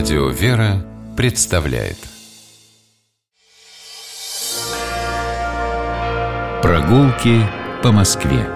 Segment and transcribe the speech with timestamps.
[0.00, 0.82] Радио «Вера»
[1.14, 1.98] представляет
[6.62, 7.44] Прогулки
[7.82, 8.46] по Москве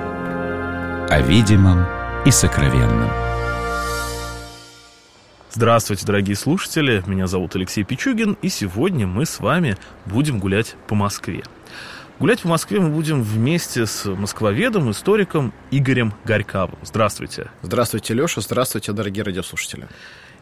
[1.10, 1.84] О видимом
[2.24, 3.10] и сокровенном
[5.50, 10.94] Здравствуйте, дорогие слушатели, меня зовут Алексей Пичугин, и сегодня мы с вами будем гулять по
[10.94, 11.42] Москве.
[12.20, 16.78] Гулять по Москве мы будем вместе с москвоведом, историком Игорем Горьковым.
[16.82, 17.50] Здравствуйте.
[17.60, 18.40] Здравствуйте, Леша.
[18.40, 19.88] Здравствуйте, дорогие радиослушатели.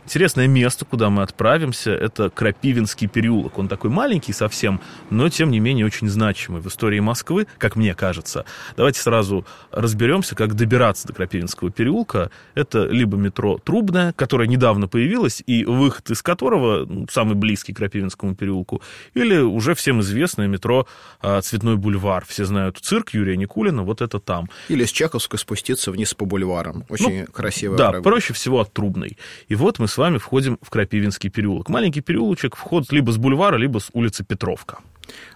[0.04, 3.58] Интересное место, куда мы отправимся, это Крапивинский переулок.
[3.58, 7.94] Он такой маленький совсем, но тем не менее очень значимый в истории Москвы, как мне
[7.94, 8.44] кажется.
[8.76, 12.32] Давайте сразу разберемся, как добираться до Крапивинского переулка.
[12.54, 17.76] Это либо метро Трубное, которое недавно появилось, и выход из которого ну, самый близкий к
[17.76, 18.82] Крапивинскому переулку,
[19.14, 20.88] или уже всем известное метро
[21.20, 22.24] а, Цветной бульвар.
[22.26, 24.50] Все знают цирк Юрия Никулина, вот это там.
[24.68, 26.84] Или с Чаковской спуститься вниз по бульварам.
[26.88, 27.76] Очень ну, красиво.
[27.76, 29.16] Да, проще всего от Трубной.
[29.46, 31.68] И вот мы с вами входим в Крапивинский переулок.
[31.68, 34.78] Маленький переулочек, вход либо с бульвара, либо с улицы Петровка.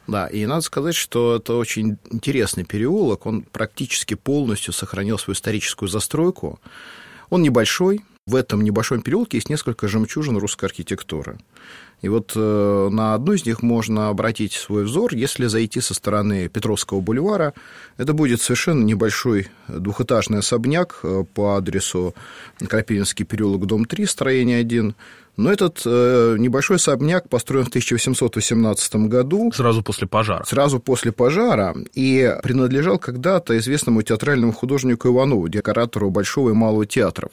[0.07, 3.27] Да, и надо сказать, что это очень интересный переулок.
[3.27, 6.59] Он практически полностью сохранил свою историческую застройку.
[7.29, 11.39] Он небольшой, в этом небольшом переулке есть несколько жемчужин русской архитектуры.
[12.03, 16.49] И вот э, на одну из них можно обратить свой взор, если зайти со стороны
[16.49, 17.55] Петровского бульвара.
[17.99, 22.17] Это будет совершенно небольшой двухэтажный особняк э, по адресу
[22.59, 24.97] Крапивинский переулок, дом 3, строение 1.
[25.37, 29.53] Но этот э, небольшой особняк построен в 1818 году.
[29.55, 30.45] Сразу после пожара.
[30.45, 31.75] Сразу после пожара.
[31.95, 37.31] И принадлежал когда-то известному театральному художнику Иванову, декоратору Большого и Малого театров.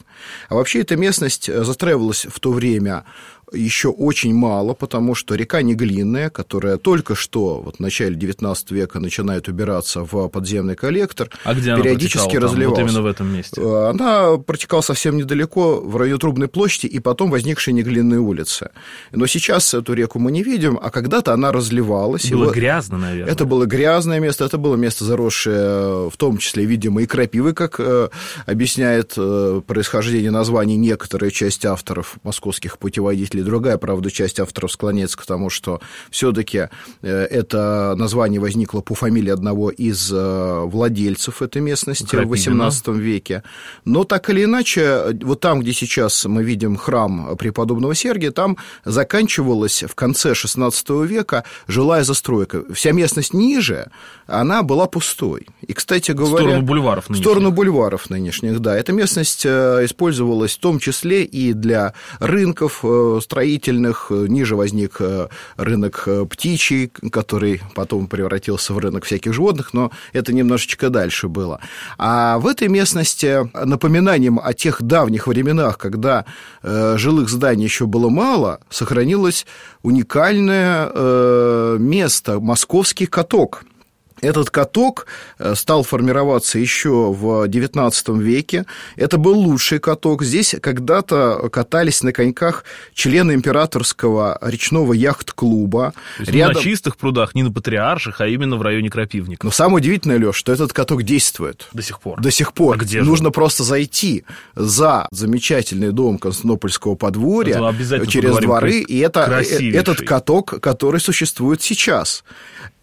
[0.50, 3.06] А вообще эта местность застраивалась в то время
[3.52, 9.00] еще очень мало, потому что река Неглинная, которая только что вот в начале XIX века
[9.00, 12.80] начинает убираться в подземный коллектор, а где периодически она разливалась.
[12.80, 13.62] Вот именно в этом месте.
[13.62, 18.70] Э, она протекала совсем недалеко, в районе Трубной площади, и потом возникшей Неглинной улицы.
[19.12, 22.30] Но сейчас эту реку мы не видим, а когда-то она разливалась.
[22.32, 23.32] Было вот грязно, наверное.
[23.32, 27.80] Это было грязное место, это было место, заросшее в том числе, видимо, и крапивы, как
[27.80, 28.10] э,
[28.46, 35.26] объясняет э, происхождение названий некоторая часть авторов московских путеводителей другая, правда, часть авторов склоняется к
[35.26, 36.70] тому, что все-таки
[37.02, 42.70] э, это название возникло по фамилии одного из э, владельцев этой местности Крапивина.
[42.70, 43.44] в XVIII веке.
[43.86, 49.84] Но так или иначе, вот там, где сейчас мы видим храм преподобного Сергия, там заканчивалась
[49.84, 52.64] в конце XVI века жилая застройка.
[52.74, 53.92] Вся местность ниже,
[54.28, 55.48] она была пустой.
[55.62, 56.36] И, кстати говоря...
[56.36, 57.26] В сторону бульваров нынешних.
[57.26, 58.78] В сторону бульваров нынешних, да.
[58.78, 62.84] Эта местность э, использовалась в том числе и для рынков,
[63.24, 69.92] строительных, ниже возник э, рынок э, птичий, который потом превратился в рынок всяких животных, но
[70.14, 71.60] это немножечко дальше было.
[71.98, 76.26] А в этой местности напоминанием о тех давних временах, когда
[76.62, 79.46] э, жилых зданий еще было мало, сохранилось
[79.82, 83.66] уникальное место– московский каток–
[84.24, 85.06] этот каток
[85.38, 88.66] э, стал формироваться еще в XIX веке.
[88.96, 90.24] Это был лучший каток.
[90.24, 92.64] Здесь когда-то катались на коньках
[92.94, 95.94] члены императорского речного яхт-клуба.
[96.20, 96.56] Рядом...
[96.56, 99.46] на чистых прудах, не на патриарших, а именно в районе Крапивника.
[99.46, 101.68] Но самое удивительное, Леш, что этот каток действует.
[101.74, 102.22] До сих пор.
[102.22, 102.76] До сих пор.
[102.76, 103.32] А где Нужно же?
[103.32, 104.24] просто зайти
[104.56, 107.74] за замечательный дом Константинопольского подворья
[108.08, 112.24] через дворы, и это э, этот каток, который существует сейчас.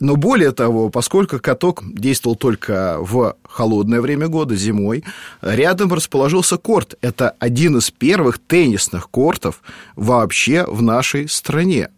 [0.01, 5.05] Но более того, поскольку поскольку каток действовал только в холодное время года, зимой,
[5.43, 6.95] рядом расположился корт.
[7.03, 9.63] Это один из первых теннисных кортов
[9.95, 11.91] вообще в нашей стране.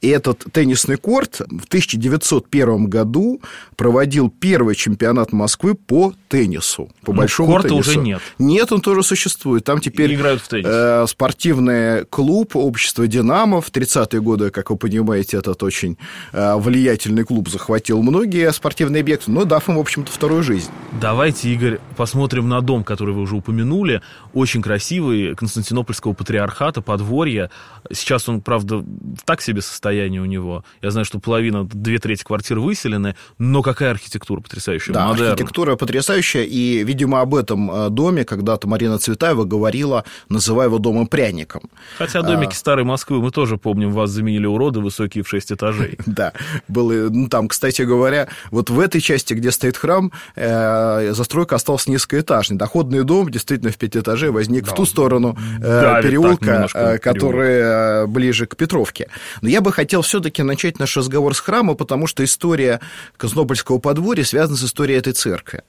[0.00, 3.42] И этот теннисный корт в 1901 году
[3.76, 7.90] проводил первый чемпионат Москвы по теннису, по Но большому корта теннису.
[7.90, 8.22] уже нет.
[8.38, 9.64] Нет, он тоже существует.
[9.64, 10.66] Там теперь И играют в теннис.
[10.68, 13.60] Э, спортивный клуб общества «Динамо».
[13.60, 15.98] В 30-е годы, как вы понимаете, этот очень
[16.32, 20.70] э, влиятельный клуб захватил многие спортивные объекты, но дав им, в общем-то, вторую жизнь.
[20.98, 24.00] Давайте, Игорь, посмотрим на дом, который вы уже упомянули.
[24.32, 27.50] Очень красивый, Константинопольского патриархата, подворье.
[27.92, 28.82] Сейчас он, правда,
[29.26, 30.64] так себе состоит состояние у него.
[30.82, 35.32] Я знаю, что половина, две трети квартир выселены, но какая архитектура потрясающая, Да, модерн.
[35.32, 41.06] архитектура потрясающая, и, видимо, об этом э, доме когда-то Марина Цветаева говорила, называя его домом
[41.06, 41.62] пряником.
[41.98, 42.54] Хотя домики а...
[42.54, 45.98] старой Москвы мы тоже помним, вас заменили уроды высокие в 6 этажей.
[46.20, 46.32] Да,
[46.68, 51.86] было, ну, там, кстати говоря, вот в этой части, где стоит храм, э, застройка осталась
[51.86, 52.58] низкоэтажной.
[52.58, 58.56] Доходный дом действительно в 5 этажей возник в ту сторону э, переулка, который ближе к
[58.56, 59.08] Петровке.
[59.40, 62.80] Но я бы хотел все-таки начать наш разговор с храма, потому что история
[63.16, 65.62] Константинопольского подворья связана с историей этой церкви.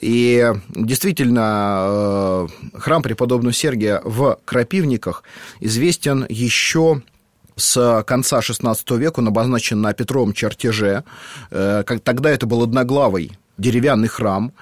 [0.00, 5.22] И действительно, э, храм преподобного Сергия в Крапивниках
[5.60, 7.02] известен еще
[7.54, 11.04] с конца XVI века, он обозначен на Петровом чертеже.
[11.52, 14.52] Э, как тогда это был одноглавый деревянный храм.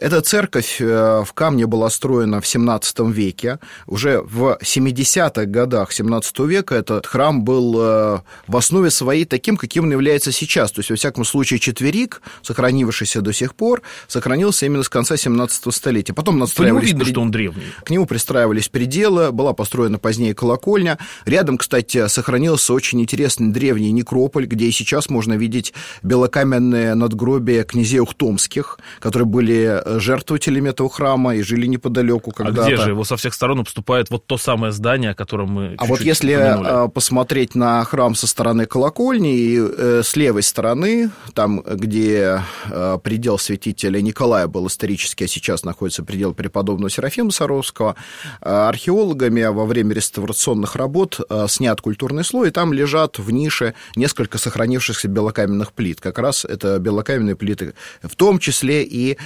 [0.00, 3.58] Эта церковь э, в камне была строена в 17 веке.
[3.86, 9.84] Уже в 70-х годах 17 века этот храм был э, в основе своей таким, каким
[9.84, 10.70] он является сейчас.
[10.72, 15.74] То есть, во всяком случае, четверик, сохранившийся до сих пор, сохранился именно с конца 17
[15.74, 16.12] столетия.
[16.12, 16.88] Потом надстраивались...
[16.88, 17.14] видно, пред...
[17.14, 17.72] что он древний.
[17.84, 20.98] К нему пристраивались пределы, была построена позднее колокольня.
[21.24, 27.98] Рядом, кстати, сохранился очень интересный древний некрополь, где и сейчас можно видеть белокаменные надгробия князей
[27.98, 32.62] Ухтомских, которые были жертвователями этого храма и жили неподалеку когда-то.
[32.62, 35.74] А где же его со всех сторон обступает вот то самое здание, о котором мы
[35.78, 36.68] А вот если упомянули.
[36.68, 42.98] А, посмотреть на храм со стороны колокольни и э, с левой стороны, там, где э,
[43.02, 47.96] предел святителя Николая был исторически, а сейчас находится предел преподобного Серафима Саровского,
[48.40, 54.38] э, археологами во время реставрационных работ снят культурный слой, и там лежат в нише несколько
[54.38, 56.00] сохранившихся белокаменных плит.
[56.00, 59.18] Как раз это белокаменные плиты, в том числе и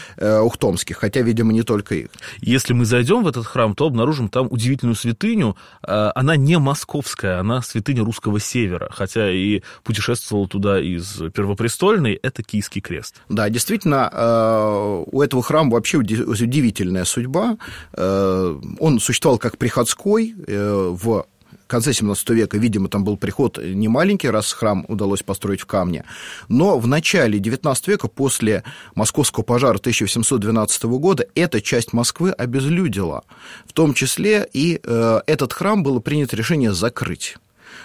[0.53, 2.09] ухтомских, хотя, видимо, не только их.
[2.41, 5.57] Если мы зайдем в этот храм, то обнаружим там удивительную святыню.
[5.83, 12.43] А, она не московская, она святыня русского севера, хотя и путешествовала туда из Первопрестольной, это
[12.43, 13.23] Киевский крест.
[13.29, 17.57] Да, действительно, а, у этого храма вообще удивительная судьба.
[17.95, 21.27] А, он существовал как приходской э, в
[21.73, 26.05] конце 17 века, видимо, там был приход не маленький, раз храм удалось построить в камне.
[26.49, 28.63] Но в начале 19 века, после
[28.95, 33.25] московского пожара 1812 года, эта часть Москвы обезлюдила.
[33.67, 37.37] В том числе и э, этот храм было принято решение закрыть.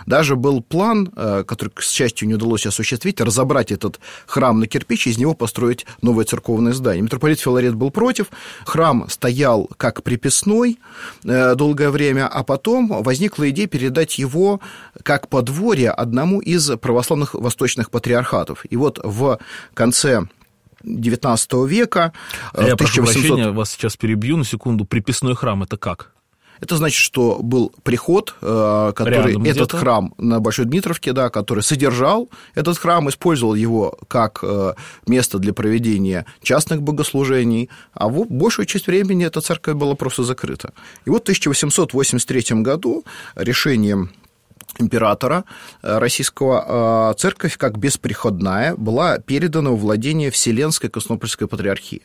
[0.06, 5.08] Даже был план, э, который, к счастью, не удалось осуществить, разобрать этот храм на кирпич
[5.08, 7.02] и из него построить новое церковное здание.
[7.02, 8.28] Митрополит Филарет был против,
[8.66, 10.80] храм стоял как приписной
[11.24, 14.60] э, долгое время, а потом возникла идея передать его
[15.04, 18.66] как подворье одному из православных восточных патриархатов.
[18.70, 19.40] И вот в
[19.74, 20.28] конце
[20.84, 22.14] XIX века...
[22.54, 22.78] А я 1800...
[22.78, 24.86] прошу прощения, вас сейчас перебью на секунду.
[24.86, 26.12] Приписной храм– это как?
[26.60, 31.64] Это значит, что был приход, э, который Рядом этот храм на Большой Дмитровке, да, который
[31.64, 34.74] содержал этот храм, использовал его как э,
[35.08, 40.74] место для проведения частных богослужений, а в большую часть времени эта церковь была просто закрыта.
[41.06, 43.04] И вот в 1883 году
[43.36, 44.12] решением
[44.80, 45.44] императора
[45.82, 52.02] э, российского э, церковь как бесприходная была передана в владение Вселенской Константинопольской патриархии.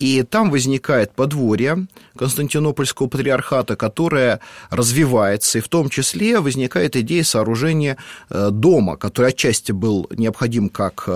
[0.00, 1.86] И там возникает подворье
[2.16, 4.40] Константинопольского патриархата, которое
[4.70, 7.96] развивается, и в том числе возникает идея сооружения
[8.30, 11.08] э, дома, который отчасти был необходим как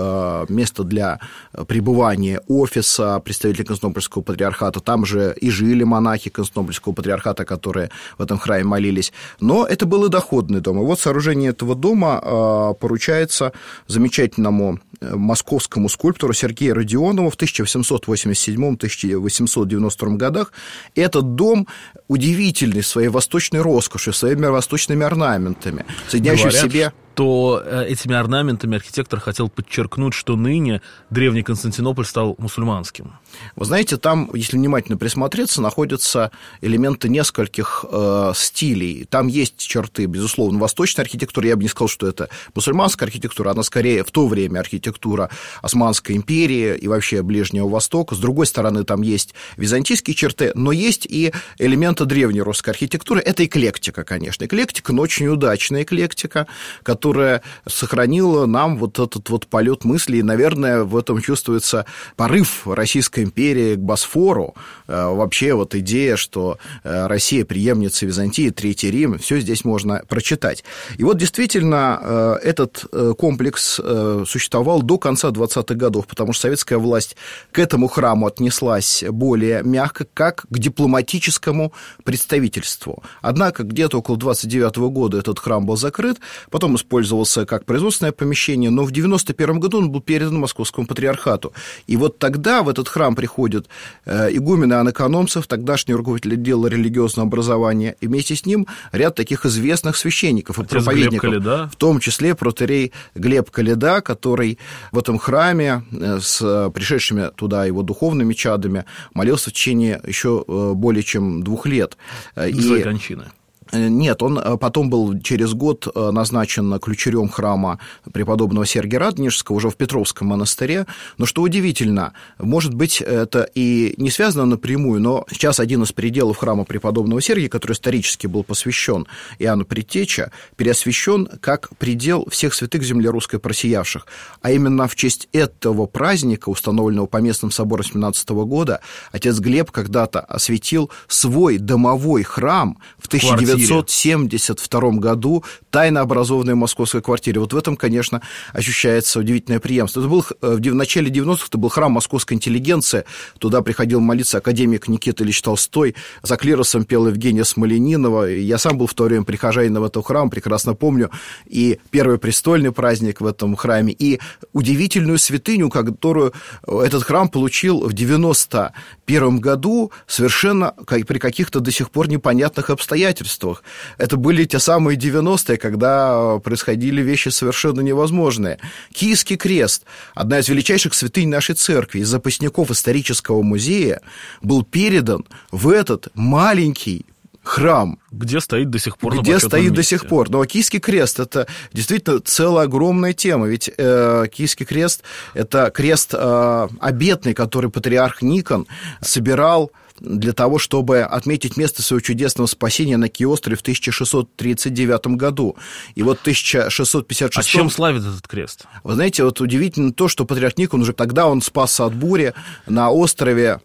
[0.49, 1.19] место для
[1.67, 8.37] пребывания офиса представителей Константинопольского патриархата, там же и жили монахи Константинопольского патриархата, которые в этом
[8.37, 10.81] храме молились, но это был и доходный дом.
[10.81, 13.51] И вот сооружение этого дома а, поручается
[13.87, 20.53] замечательному э, московскому скульптору Сергею Родионову в 1887-1892 годах.
[20.95, 21.67] Этот дом
[22.07, 28.75] удивительный своей восточной роскошью, своими восточными орнаментами, соединяющий Говорят, в себе то э, этими орнаментами
[28.75, 33.13] архитектор хотел подчеркнуть, что ныне древний Константинополь стал мусульманским.
[33.55, 36.31] Вы знаете, там, если внимательно присмотреться, находятся
[36.61, 39.05] элементы нескольких э, стилей.
[39.09, 41.47] Там есть черты, безусловно, восточной архитектуры.
[41.47, 45.29] Я бы не сказал, что это мусульманская архитектура, она скорее в то время архитектура
[45.61, 48.15] Османской империи и вообще Ближнего Востока.
[48.15, 53.21] С другой стороны, там есть византийские черты, но есть и элементы древней русской архитектуры.
[53.21, 54.45] Это эклектика, конечно.
[54.45, 56.47] Эклектика, но очень удачная эклектика,
[56.83, 62.67] которая которая сохранила нам вот этот вот полет мысли, и, наверное, в этом чувствуется порыв
[62.67, 64.53] Российской империи к Босфору,
[64.87, 70.63] э, вообще вот идея, что э, Россия преемница Византии, Третий Рим, все здесь можно прочитать.
[70.99, 72.85] И вот действительно э, этот
[73.17, 73.79] комплекс
[74.25, 77.15] существовал до конца 20-х годов, потому что советская власть
[77.51, 83.01] к этому храму отнеслась более мягко, как к дипломатическому представительству.
[83.21, 86.19] Однако где-то около 29 года этот храм был закрыт,
[86.51, 91.53] потом использовался как производственное помещение, но в 1991 году он был передан Московскому патриархату.
[91.87, 93.67] И вот тогда в этот храм приходят
[94.05, 99.45] э, игумены Иоанн Экономцев, тогдашний руководитель отдела религиозного образования, и вместе с ним ряд таких
[99.45, 104.59] известных священников и проповедников, в том числе протерей Глеб Каледа, который
[104.91, 108.83] в этом храме э, с пришедшими туда его духовными чадами
[109.13, 111.97] молился в течение еще э, более чем двух лет.
[112.35, 112.83] До и...
[112.83, 113.40] кончины Э,
[113.71, 117.79] нет, он э, потом был через год э, назначен ключерем храма
[118.11, 120.85] преподобного Сергия Радонежского уже в Петровском монастыре.
[121.17, 126.37] Но что удивительно, может быть, это и не связано напрямую, но сейчас один из пределов
[126.37, 129.07] храма преподобного Сергия, который исторически был посвящен
[129.39, 134.05] Иоанну Предтеча, переосвящен как предел всех святых земли русской просиявших.
[134.41, 140.19] А именно в честь этого праздника, установленного по местным соборам 17 года, отец Глеб когда-то
[140.19, 147.39] осветил свой домовой храм в 1900 1972 году тайно образованной московской квартире.
[147.39, 148.21] Вот в этом, конечно,
[148.53, 150.01] ощущается удивительное преемство.
[150.01, 153.05] Это был, э, в начале 90-х это был храм московской интеллигенции.
[153.39, 155.95] Туда приходил молиться академик Никита Ильич Толстой.
[156.23, 158.25] За клиросом пел Евгения Смоленинова.
[158.25, 161.09] Я сам был в то время прихожанином этого храма, прекрасно помню.
[161.45, 164.19] И первый престольный праздник в этом храме, и
[164.53, 166.33] удивительную святыню, которую
[166.67, 173.63] этот храм получил в 91 году совершенно при каких-то до сих пор непонятных обстоятельствах новых.
[173.97, 178.57] Это были те самые 90-е, когда происходили вещи совершенно невозможные.
[178.93, 179.83] Киевский крест,
[180.15, 184.01] одна из величайших святынь нашей церкви, из запасников исторического музея,
[184.41, 187.05] был передан в этот маленький
[187.43, 187.97] храм.
[188.11, 189.75] Где стоит до сих пор Где стоит месте.
[189.75, 190.29] до сих пор.
[190.29, 193.47] Но Киевский крест– это действительно целая огромная тема.
[193.47, 195.03] Ведь э, Киевский крест–
[195.33, 198.67] это крест э, обетный, который патриарх Никон
[199.01, 205.55] собирал для того, чтобы отметить место своего чудесного спасения на Киострове в 1639 году.
[205.95, 207.37] И вот 1656...
[207.37, 208.65] А чем славит этот крест?
[208.83, 212.33] Вы знаете, вот удивительно то, что патриарх Никон уже тогда он спасся от бури
[212.65, 213.61] на острове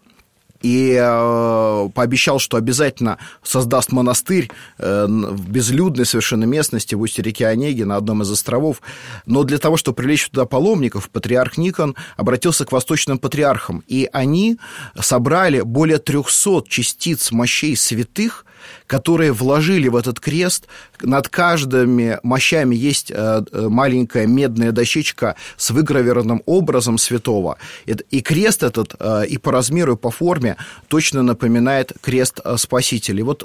[0.62, 7.44] и э, пообещал, что обязательно создаст монастырь э, в безлюдной совершенно местности в устье реки
[7.44, 8.82] Онеги на одном из островов.
[9.26, 14.58] Но для того, чтобы привлечь туда паломников, патриарх Никон обратился к восточным патриархам, и они
[14.98, 18.44] собрали более 300 частиц мощей святых,
[18.86, 20.66] которые вложили в этот крест.
[21.02, 23.14] Над каждыми мощами есть э,
[23.52, 27.58] э, маленькая медная дощечка с выгравированным образом святого.
[27.86, 30.56] И крест этот э, и по размеру, и по форме
[30.88, 33.20] точно напоминает крест Спасителя.
[33.20, 33.42] И вот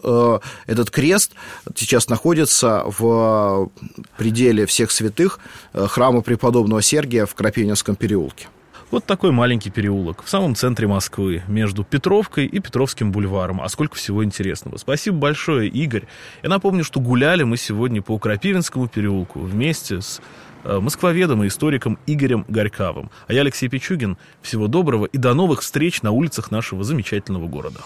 [0.67, 1.31] этот крест
[1.75, 3.69] сейчас находится в
[4.17, 5.39] пределе всех святых
[5.73, 8.47] храма преподобного Сергия в Крапивинском переулке.
[8.91, 13.61] Вот такой маленький переулок в самом центре Москвы, между Петровкой и Петровским бульваром.
[13.61, 14.75] А сколько всего интересного.
[14.75, 16.03] Спасибо большое, Игорь.
[16.43, 20.19] Я напомню, что гуляли мы сегодня по Крапивинскому переулку вместе с
[20.65, 23.11] э, москвоведом и историком Игорем Горьковым.
[23.27, 24.17] А я Алексей Пичугин.
[24.41, 27.79] Всего доброго и до новых встреч на улицах нашего замечательного города.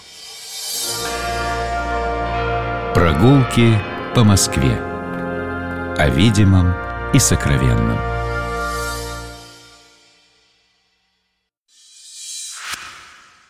[2.96, 3.78] Прогулки
[4.16, 4.76] по Москве.
[5.98, 6.74] О видимом
[7.14, 8.15] и сокровенном.